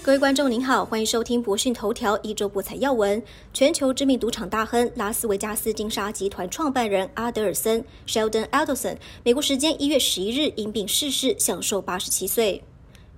[0.00, 3.22] 各位观众您好，欢迎收听博讯头条一周博彩要闻。
[3.52, 12.62] 全球知名赌场大亨拉斯维加斯金沙集团创办人阿德尔森 （Sheldon Adelson） 美国时间一月十一日因病逝世，享受八十七岁。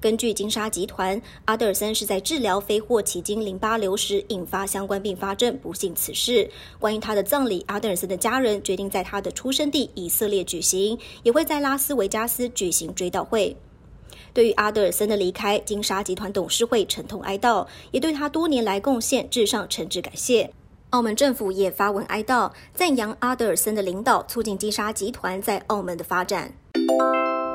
[0.00, 6.50] 根据金沙集团，阿德尔森是在治疗非霍奇金淋巴瘤时引发相关并发症，不幸辞世。
[6.80, 13.54] 关于他的葬礼，阿德尔森的家人决定在他的出生地以色列举行，也会在拉斯维加斯举行追悼会。
[14.32, 20.52] 对于阿德尔森的离开，金沙集团董事会沉痛哀悼，也对他多年来贡献致上诚挚感谢。
[20.90, 26.52] 澳门政府也发文哀悼，赞扬阿德尔森的领导，促进金沙集团在澳门的发展。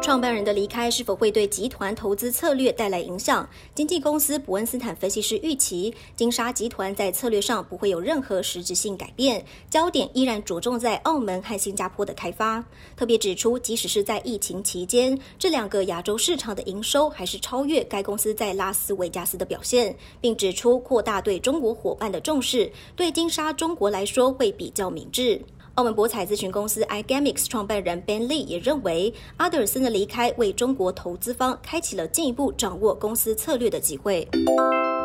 [0.01, 3.49] 创办人的离开是否会对集团投资策略带来影响？
[3.73, 12.63] 经纪公司伯恩斯坦分析师预期，金沙集团在策略上不会有任何实质性改变，焦点依然着重在澳门和新加坡的开发。
[12.95, 25.41] 特别指出，即使是在疫情期间，这两个亚洲市场的营收还是超越该公司在拉斯维加斯的表现，并指出扩大对中国伙伴的重视，对金沙中国来说会比较明智。
[25.75, 34.25] 澳门博彩咨询公司 iGamix 创办人 Ben Lee 也认为，阿德尔森的离开为中国投资方开启了进一步掌握公司策略的机会。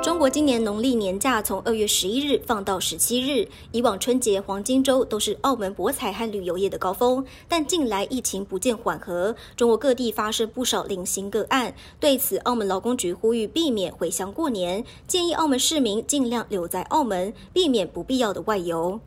[0.01, 11.75] 中国今年农历年假从二月十一日放到十七日，以往春节黄金周都是澳门博彩和旅游业的高峰，但近来疫情不见缓和，中国各地发生不少零星个案。
[11.99, 19.01] 对此，澳门劳工局呼吁避免回乡过年，建议澳门市民尽量留在澳门，避免不必要的外游。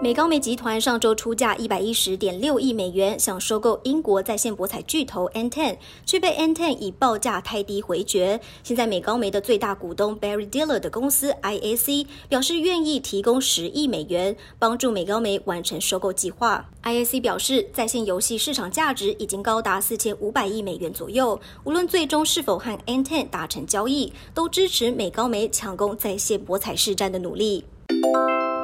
[0.00, 8.40] 美高梅集团上周出价一百一十点六亿美元，想收购英国在线博彩巨头 N Ten，却被 N Ten 以报价太低回绝。
[8.62, 16.64] 现在美高梅的最大股东 Barry Diller 的公司 I A C 表示愿意提供十亿美元，帮助美高梅完成收购计划。
[16.82, 27.64] I A C 表示，在线游戏市场价值已经高达四千五百亿美元左右，无论最终是否和 N Ten 达成交易，都支持美高梅抢攻在线博彩市占的努力。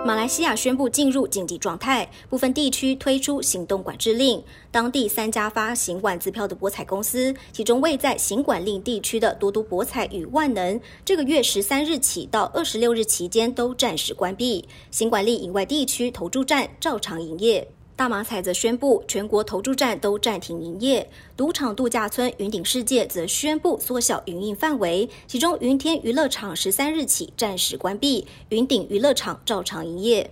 [0.05, 4.45] 马来西亚宣布进入紧急状态，部分地区推出行动管制令。
[4.71, 14.69] 当地三家发行万字票的博彩公司，其中位在行管令地区的多多博彩与万能，这个月十三日起到二十六日期间都暂时关闭。
[14.91, 17.67] 行管令以外地区投注站照常营业。
[17.97, 21.09] 大马彩则宣布，全国投注站都暂停营业。
[21.37, 30.29] 赌场度假村云顶世界则宣布缩小营运范围，其中云天娱乐场十三日起暂时关闭，云顶娱乐场照常营业。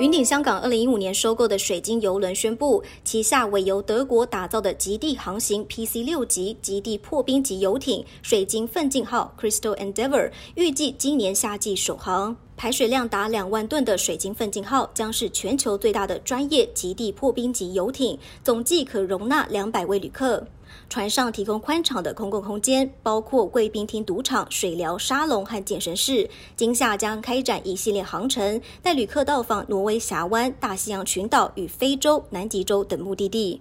[0.00, 12.34] 云顶香港二零一五年收购的水晶游轮宣布，旗下为由德国打造的极地航行 PC 六级极地破冰级游艇水晶奋进号 （Crystal Endeavour） 预计今年夏季首航。
[12.62, 20.46] 排水量达两万吨的水晶奋进号将是全球最大的专业极地破冰级游艇，总计可容纳两百位旅客。
[20.88, 26.30] 船上提供宽敞的公共空间，包括贵宾厅、赌场、水疗沙龙和健身室。
[26.54, 33.60] 今夏将开展一系列航程，带旅客到访挪威峡湾、大西洋群岛与非洲、南极洲等目的地。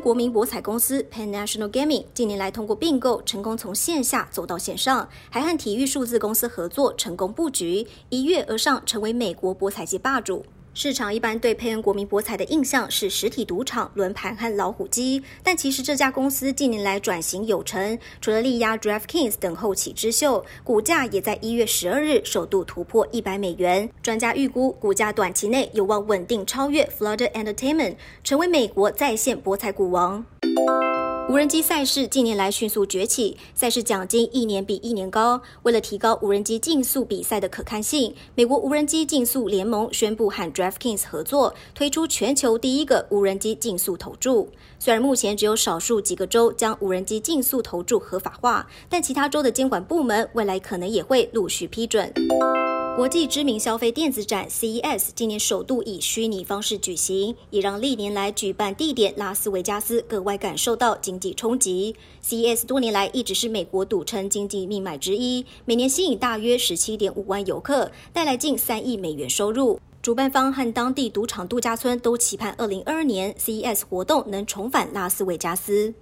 [0.00, 10.44] 国民博彩公司 Pan National Gaming 近年来通过并购，成功从线下走到线上，还和体育数字公司合作，成功布局，一跃而上，成为美国博彩界霸主。
[10.74, 23.90] 市场一般对佩恩国民博彩的印象是实体赌场、轮盘和老虎机，但其实这家公司近年来转型有成，除了力压 DraftKings 等后起之秀，股价也在一月十二日首度突破一百美元。
[24.00, 30.24] 专家预估，股价短期内有望稳定超越 Flutter Entertainment，成为美国在线博彩股王。
[31.28, 35.38] 无人机赛事近年来迅速崛起，赛事奖金一年比一年高。
[35.62, 44.48] 为了提高无人机竞速比赛的可看性，美国无人机竞速联盟宣布和 DraftKings 合作，推出全球第一个无人机竞速投注。
[44.78, 52.10] 虽然目前只有少数几个州将无人机竞速投注合法化，但其他州的监管部门未来可能也会陆续批准。
[52.98, 61.94] 国际知名消费电子展 CES 今年首度以虚拟方式举行，也让历年来举办地点拉斯维加斯格外感受到经济冲击。
[62.24, 69.78] CES 多年来一直是美国赌城经济命脉之一，每年吸引大约十七点五万游客，带来近三亿美元收入。
[70.02, 75.94] 主办方和当地赌场度假村都期盼二零二二年 CES 活动能重返拉斯维加斯。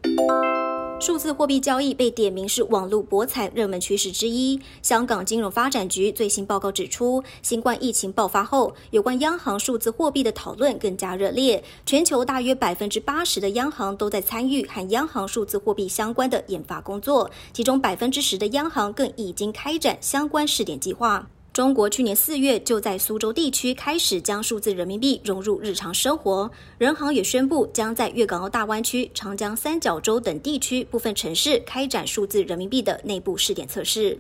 [0.99, 4.59] 数字货币交易被点名是网络博彩热门趋势之一。
[4.81, 11.63] 香港金融发展局最新报告指出，新冠疫情爆发后，有关央行数字货币的讨论更加热烈。
[11.85, 21.29] 全球大约百分之八十的央行都在参与和央行数字货币相关的研发工作，其中百分之十的央行更已经开展相关试点计划。
[21.57, 34.19] 中国去年四月就在苏州地区开始将数字人民币融入日常生活，人行也宣布将在粤港澳大湾区、长江三角洲等地区部分城市开展数字人民币的内部试点测试。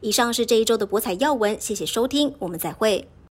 [0.00, 3.08] 以上是这一周的博彩要闻，谢谢收听，我们再会。